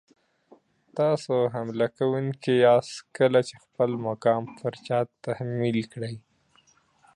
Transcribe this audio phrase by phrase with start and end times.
[0.99, 6.15] تاسو حمله کوونکي یاست کله چې خپل مقام پر چا تحمیل کړئ.